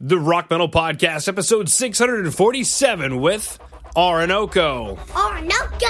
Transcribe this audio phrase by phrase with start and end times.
[0.00, 3.58] The Rock Metal Podcast, episode 647 with
[3.96, 4.96] Orinoco.
[5.12, 5.86] Orinoco!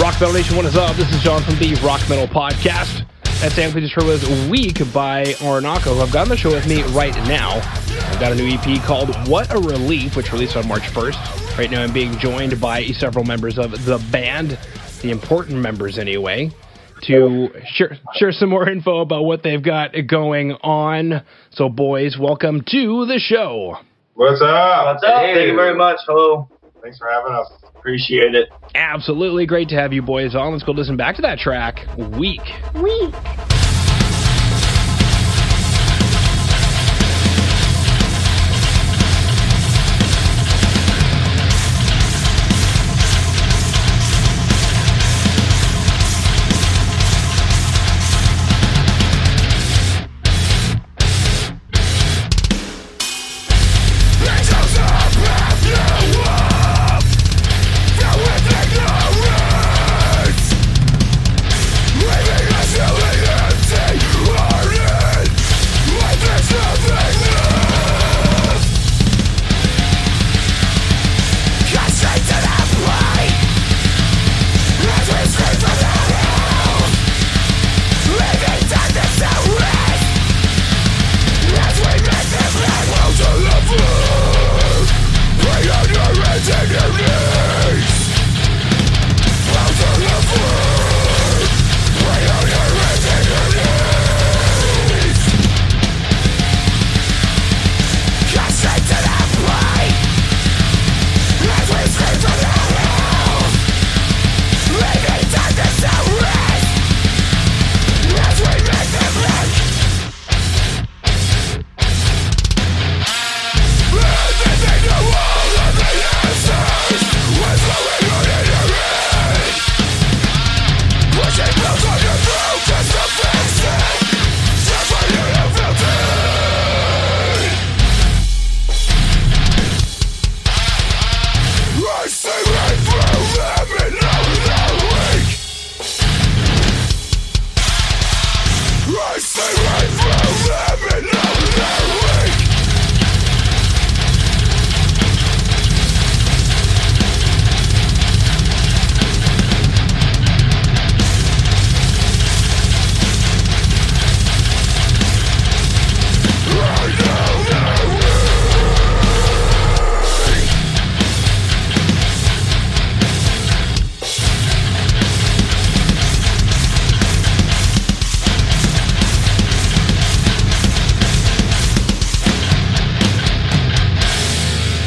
[0.00, 0.96] Rock Metal Nation, what is up?
[0.96, 3.04] This is John from the Rock Metal Podcast.
[3.40, 6.50] That sample we just heard was Weak by Orinoco, who I've got on the show
[6.50, 7.60] with me right now.
[8.10, 11.58] I've got a new EP called What a Relief, which released on March 1st.
[11.58, 14.58] Right now I'm being joined by several members of the band,
[15.02, 16.50] the important members anyway,
[17.02, 21.22] to share, share some more info about what they've got going on.
[21.50, 23.76] So, boys, welcome to the show.
[24.14, 24.86] What's up?
[24.86, 25.20] What's up?
[25.20, 25.98] Thank you very much.
[26.06, 26.48] Hello.
[26.82, 27.52] Thanks for having us.
[27.86, 28.48] Appreciate it.
[28.74, 30.50] Absolutely great to have you boys on.
[30.50, 32.40] Let's go listen back to that track, Weak.
[32.74, 33.14] Weak.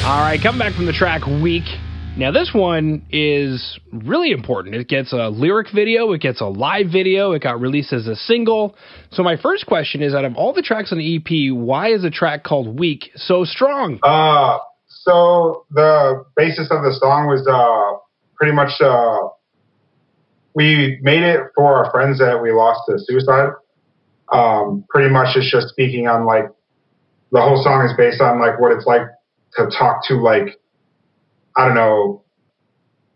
[0.09, 1.65] All right, coming back from the track Weak.
[2.17, 4.73] Now, this one is really important.
[4.73, 8.15] It gets a lyric video, it gets a live video, it got released as a
[8.15, 8.75] single.
[9.11, 12.03] So, my first question is out of all the tracks on the EP, why is
[12.03, 13.99] a track called Weak so strong?
[14.01, 17.99] Uh, so the basis of the song was uh,
[18.35, 19.29] pretty much uh,
[20.55, 23.51] we made it for our friends that we lost to suicide.
[24.33, 26.45] Um, pretty much it's just speaking on like
[27.31, 29.03] the whole song is based on like what it's like
[29.55, 30.59] to talk to like
[31.55, 32.23] I don't know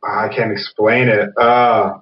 [0.04, 1.30] I can't explain it.
[1.38, 2.00] Uh,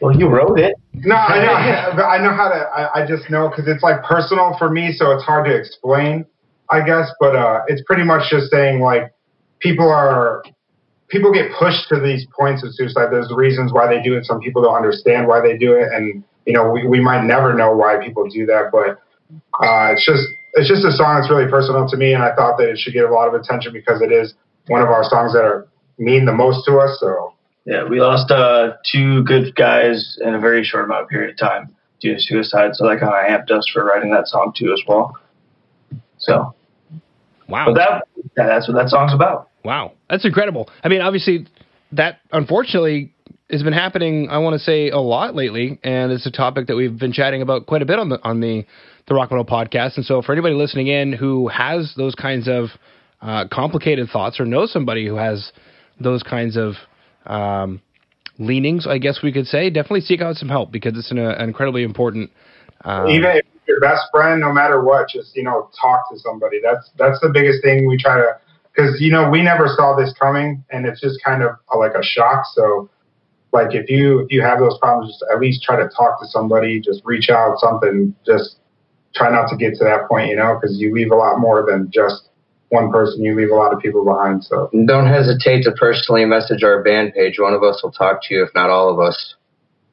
[0.00, 0.74] Well, you wrote it.
[0.92, 2.02] No, I know.
[2.02, 2.54] I know how to.
[2.54, 6.26] I, I just know because it's like personal for me, so it's hard to explain,
[6.70, 7.10] I guess.
[7.20, 9.14] But uh, it's pretty much just saying like
[9.60, 10.42] people are
[11.08, 13.08] people get pushed to these points of suicide.
[13.12, 14.24] There's reasons why they do it.
[14.26, 17.54] Some people don't understand why they do it, and you know we, we might never
[17.54, 18.70] know why people do that.
[18.72, 19.00] But
[19.64, 20.22] uh, it's just
[20.54, 22.92] it's just a song that's really personal to me, and I thought that it should
[22.92, 24.34] get a lot of attention because it is
[24.68, 25.66] one of our songs that are
[25.98, 26.98] mean the most to us.
[27.00, 27.34] So
[27.66, 31.36] Yeah, we lost uh, two good guys in a very short amount of period of
[31.38, 32.74] time due to suicide.
[32.74, 35.16] So that kind of amped us for writing that song too, as well.
[36.18, 36.54] So,
[37.48, 37.66] Wow.
[37.66, 38.04] but that
[38.36, 39.50] yeah, that's what that song's about.
[39.64, 40.68] Wow, that's incredible.
[40.82, 41.46] I mean, obviously,
[41.92, 43.12] that unfortunately
[43.50, 44.28] has been happening.
[44.30, 47.42] I want to say a lot lately, and it's a topic that we've been chatting
[47.42, 48.64] about quite a bit on the on the
[49.06, 49.96] the Rock Metal podcast.
[49.96, 52.68] And so, for anybody listening in who has those kinds of
[53.20, 55.52] uh, complicated thoughts or knows somebody who has
[56.00, 56.74] those kinds of
[57.26, 57.80] um,
[58.38, 61.36] leanings, I guess we could say, definitely seek out some help because it's an, uh,
[61.38, 62.30] incredibly important.
[62.84, 66.60] Um, even if, your best friend, no matter what, just you know, talk to somebody.
[66.62, 68.38] That's that's the biggest thing we try to,
[68.74, 71.94] because you know, we never saw this coming, and it's just kind of a, like
[71.94, 72.44] a shock.
[72.52, 72.90] So,
[73.52, 76.26] like if you if you have those problems, just at least try to talk to
[76.26, 76.80] somebody.
[76.80, 78.14] Just reach out, something.
[78.26, 78.56] Just
[79.14, 81.64] try not to get to that point, you know, because you leave a lot more
[81.68, 82.28] than just
[82.68, 83.22] one person.
[83.22, 84.44] You leave a lot of people behind.
[84.44, 87.38] So Don't hesitate to personally message our band page.
[87.38, 89.34] One of us will talk to you, if not all of us.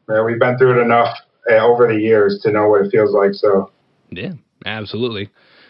[0.10, 1.16] yeah, we've been through it enough
[1.50, 3.34] uh, over the years to know what it feels like.
[3.34, 3.72] So.
[4.10, 4.34] Yeah,
[4.66, 5.30] absolutely.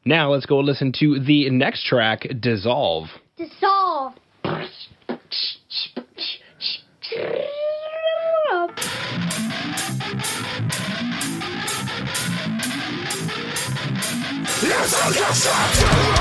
[0.06, 3.08] Now let's go listen to the next track, Dissolve.
[3.38, 4.12] Dissolve.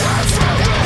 [0.00, 0.83] right,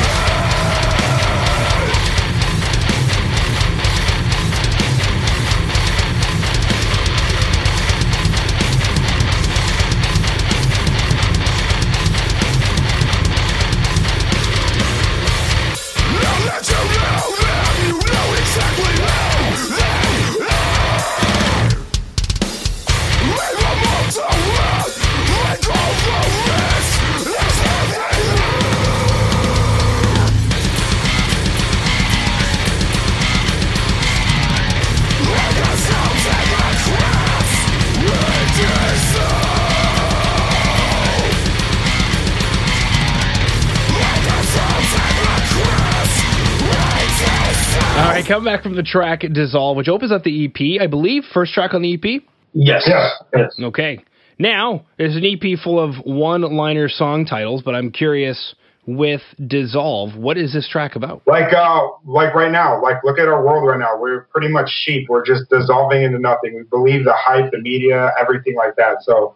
[48.29, 51.73] come back from the track Dissolve, which opens up the EP, I believe, first track
[51.73, 52.21] on the EP.
[52.53, 52.85] Yes.
[52.87, 53.09] Yeah.
[53.35, 53.55] Yes.
[53.59, 54.03] Okay.
[54.37, 58.55] Now, there's an EP full of one liner song titles, but I'm curious
[58.85, 61.21] with Dissolve, what is this track about?
[61.27, 64.67] like uh like right now like look at our world right now we're pretty much
[64.67, 68.95] sheep we're just dissolving into nothing we believe the hype the media everything like that
[69.01, 69.35] so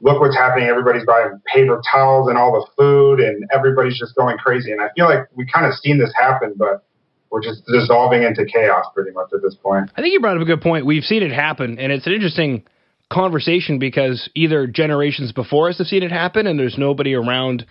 [0.00, 4.38] look what's happening everybody's buying paper towels and all the food and everybody's just going
[4.38, 6.84] crazy and i feel like we kind of seen this happen but
[7.34, 10.42] we're just dissolving into chaos pretty much at this point I think you brought up
[10.42, 10.86] a good point.
[10.86, 12.62] We've seen it happen, and it's an interesting
[13.10, 17.66] conversation because either generations before us have seen it happen and there's nobody around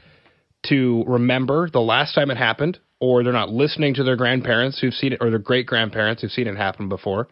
[0.69, 4.93] to remember the last time it happened, or they're not listening to their grandparents who've
[4.93, 7.27] seen it, or their great grandparents who've seen it happen before.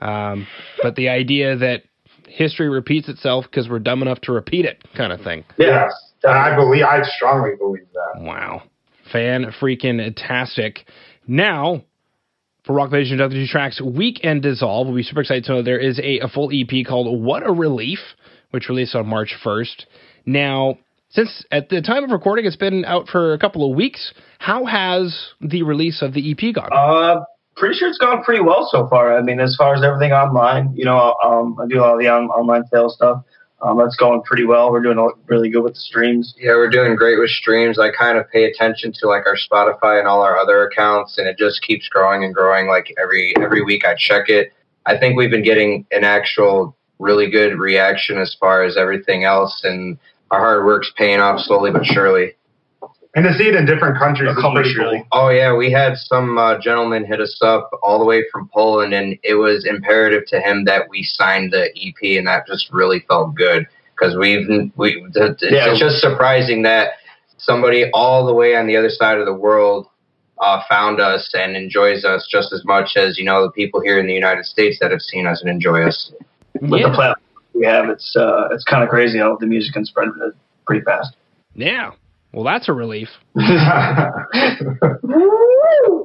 [0.00, 0.46] Um,
[0.82, 1.84] but the idea that
[2.28, 5.44] history repeats itself because we're dumb enough to repeat it, kind of thing.
[5.58, 5.92] yes
[6.24, 8.64] and i believe i strongly believe that Wow.
[9.12, 10.84] Fan freaking tastic.
[11.28, 11.84] Now,
[12.64, 15.98] for Rock Vision Two Tracks Weekend Dissolve, we'll be super excited to know there is
[15.98, 17.98] a, a full EP called What a Relief,
[18.50, 19.84] which released on March 1st.
[20.24, 20.78] Now,
[21.10, 24.64] since at the time of recording it's been out for a couple of weeks, how
[24.64, 26.70] has the release of the EP gone?
[26.72, 27.24] Uh,
[27.56, 29.16] pretty sure it's gone pretty well so far.
[29.16, 32.28] I mean, as far as everything online, you know, um, I do all the on-
[32.28, 33.22] online sales stuff.
[33.60, 34.70] Um, that's going pretty well.
[34.70, 36.34] We're doing really good with the streams.
[36.38, 37.78] Yeah, we're doing great with streams.
[37.78, 41.26] I kind of pay attention to like our Spotify and all our other accounts, and
[41.26, 42.68] it just keeps growing and growing.
[42.68, 44.52] Like every every week, I check it.
[44.86, 49.62] I think we've been getting an actual really good reaction as far as everything else,
[49.64, 49.98] and
[50.30, 52.34] our hard work's paying off slowly but surely.
[53.18, 55.02] And to see it in different countries is pretty cool.
[55.10, 58.94] Oh yeah, we had some uh, gentleman hit us up all the way from Poland,
[58.94, 63.00] and it was imperative to him that we signed the EP, and that just really
[63.08, 63.66] felt good
[63.98, 64.46] because we've
[64.76, 65.04] we.
[65.16, 65.74] It's Yeah.
[65.74, 66.90] just surprising that
[67.38, 69.88] somebody all the way on the other side of the world
[70.40, 73.98] uh, found us and enjoys us just as much as you know the people here
[73.98, 76.12] in the United States that have seen us and enjoy us.
[76.60, 76.88] With Yeah.
[76.90, 80.08] the platform we have, it's uh, it's kind of crazy how the music can spread
[80.64, 81.16] pretty fast.
[81.56, 81.90] Yeah.
[82.32, 83.08] Well, that's a relief.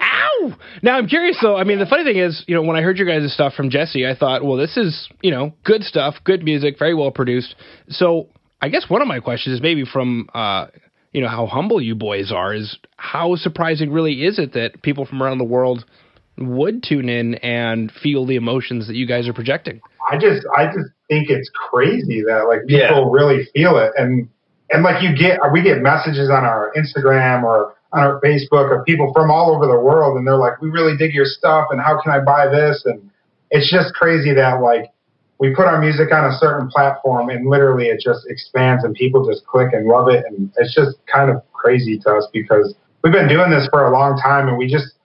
[0.01, 0.56] Ow!
[0.82, 1.56] Now I'm curious though.
[1.58, 3.70] I mean, the funny thing is, you know, when I heard your guys' stuff from
[3.70, 7.56] Jesse, I thought, well, this is, you know, good stuff, good music, very well produced.
[7.89, 8.30] So
[8.62, 10.68] I guess one of my questions is maybe from, uh,
[11.12, 15.06] you know, how humble you boys are is how surprising really is it that people
[15.06, 15.86] from around the world
[16.38, 19.82] would tune in and feel the emotions that you guys are projecting?
[20.10, 23.10] I just I just think it's crazy that like people Yeah.
[23.12, 24.27] really feel it and
[24.74, 28.84] and like you get we get messages on our Instagram or on our Facebook of
[28.86, 31.80] people from all over the world and they're like we really dig your stuff and
[31.80, 32.84] how can I buy this?
[32.86, 33.10] And
[33.51, 34.92] it's just crazy that like
[35.39, 39.30] we put our music on a certain platform and literally it just expands and people
[39.30, 43.13] just click and love it and it's just kind of crazy to us because we've
[43.13, 44.96] been doing this for a long time and we just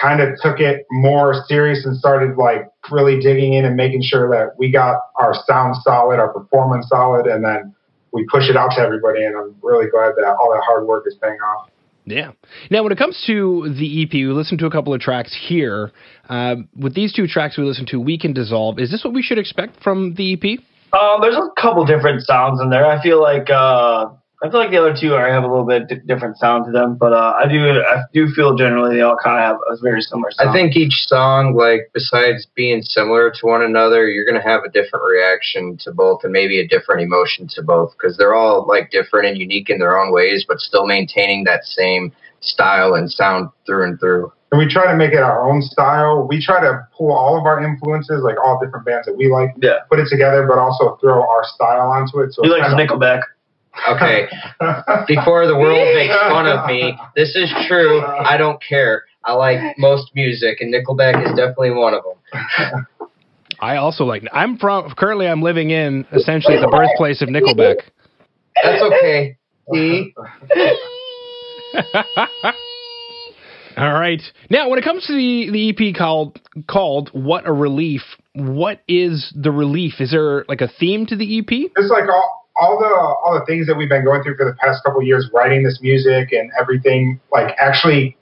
[0.00, 4.30] kind of took it more serious and started like really digging in and making sure
[4.30, 7.74] that we got our sound solid, our performance solid, and then
[8.12, 9.24] we push it out to everybody.
[9.24, 11.68] And I'm really glad that all that hard work is paying off.
[12.04, 12.32] Yeah.
[12.70, 15.92] Now, when it comes to the EP, we listened to a couple of tracks here.
[16.28, 19.22] Uh, with these two tracks we listened to, Weak and Dissolve, is this what we
[19.22, 20.58] should expect from the EP?
[20.98, 22.84] Um, there's a couple different sounds in there.
[22.84, 24.10] I feel like uh,
[24.42, 26.72] I feel like the other two are have a little bit di- different sound to
[26.72, 29.80] them, but uh, I do I do feel generally they all kind of have a
[29.80, 30.50] very similar sound.
[30.50, 34.68] I think each song, like besides being similar to one another, you're gonna have a
[34.68, 38.90] different reaction to both, and maybe a different emotion to both, because they're all like
[38.90, 43.48] different and unique in their own ways, but still maintaining that same style and sound
[43.64, 44.32] through and through.
[44.50, 46.26] And we try to make it our own style.
[46.28, 49.50] We try to pull all of our influences, like all different bands that we like,
[49.62, 49.78] Yeah.
[49.88, 52.34] put it together, but also throw our style onto it.
[52.34, 53.20] So he it's likes kind Nickelback.
[53.88, 54.28] Okay,
[55.08, 58.02] before the world makes fun of me, this is true.
[58.02, 59.04] I don't care.
[59.24, 62.86] I like most music, and Nickelback is definitely one of them.
[63.60, 64.24] I also like.
[64.32, 64.92] I'm from.
[64.96, 67.76] Currently, I'm living in essentially the birthplace of Nickelback.
[68.62, 69.36] That's okay.
[69.72, 70.14] See?
[73.76, 74.20] All right.
[74.50, 78.02] Now, when it comes to the the EP called called "What a Relief,"
[78.34, 79.94] what is the relief?
[80.00, 81.46] Is there like a theme to the EP?
[81.50, 84.54] it's like all, all the all the things that we've been going through for the
[84.54, 88.16] past couple of years, writing this music and everything, like actually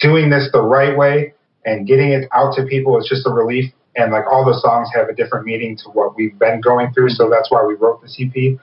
[0.00, 3.72] doing this the right way and getting it out to people is just a relief.
[3.96, 7.10] And like all the songs have a different meaning to what we've been going through,
[7.10, 8.58] so that's why we wrote the EP.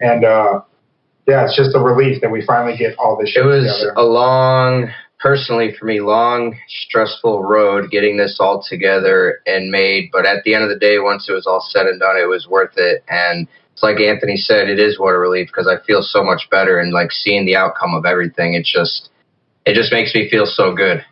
[0.00, 0.60] And uh,
[1.26, 3.94] yeah, it's just a relief that we finally get all this shit It was together.
[3.96, 10.10] a long, personally for me, long, stressful road getting this all together and made.
[10.12, 12.28] But at the end of the day, once it was all said and done, it
[12.28, 13.02] was worth it.
[13.08, 16.48] And it's like Anthony said, it is what a relief because I feel so much
[16.50, 18.54] better and like seeing the outcome of everything.
[18.54, 19.10] It just,
[19.66, 21.04] it just makes me feel so good.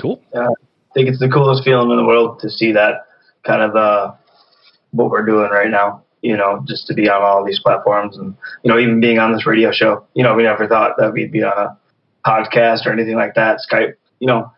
[0.00, 0.22] Cool.
[0.32, 3.04] Yeah, I think it's the coolest feeling in the world to see that
[3.46, 4.14] kind of uh,
[4.92, 6.04] what we're doing right now.
[6.22, 8.34] You know, just to be on all these platforms and
[8.64, 10.06] you know even being on this radio show.
[10.14, 11.78] You know, we never thought that we'd be on a
[12.26, 13.58] podcast or anything like that.
[13.70, 13.92] Skype.
[14.20, 14.52] You know,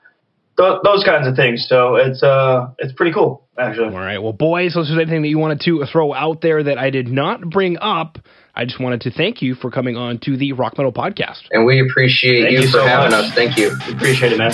[0.60, 1.66] th- those kinds of things.
[1.68, 3.88] So it's uh it's pretty cool actually.
[3.94, 4.18] All right.
[4.22, 7.08] Well, boys, unless there's anything that you wanted to throw out there that I did
[7.08, 8.18] not bring up,
[8.54, 11.42] I just wanted to thank you for coming on to the Rock Metal Podcast.
[11.50, 13.26] And we appreciate Thank you, you for so having much.
[13.26, 13.34] us.
[13.34, 13.72] Thank you.
[13.94, 14.52] Appreciate it, man.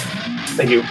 [0.56, 0.82] Thank you.